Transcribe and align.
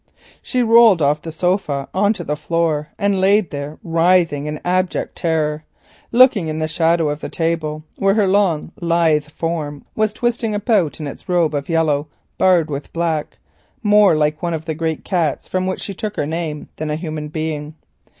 She 0.41 0.63
rolled 0.63 0.99
off 0.99 1.21
the 1.21 1.31
sofa 1.31 1.87
on 1.93 2.13
to 2.13 2.23
the 2.23 2.35
floor 2.35 2.87
and 2.97 3.21
lay 3.21 3.39
there, 3.41 3.77
writhing 3.83 4.47
in 4.47 4.59
abject 4.65 5.15
terror, 5.15 5.63
looking 6.11 6.47
in 6.47 6.57
the 6.57 6.67
shadow 6.67 7.07
of 7.09 7.19
the 7.19 7.29
table, 7.29 7.83
where 7.97 8.15
her 8.15 8.25
long 8.25 8.71
lithe 8.81 9.25
form 9.25 9.85
was 9.95 10.11
twisting 10.11 10.55
about 10.55 10.99
in 10.99 11.05
its 11.05 11.29
robe 11.29 11.53
of 11.53 11.69
yellow 11.69 12.07
barred 12.39 12.67
with 12.67 12.91
black, 12.93 13.37
more 13.83 14.15
like 14.17 14.41
one 14.41 14.55
of 14.55 14.65
the 14.65 14.73
great 14.73 15.05
cats 15.05 15.47
from 15.47 15.67
which 15.67 15.81
she 15.81 15.93
took 15.93 16.15
her 16.15 16.25
name 16.25 16.67
than 16.77 16.89
a 16.89 16.95
human 16.95 17.27
being. 17.27 17.75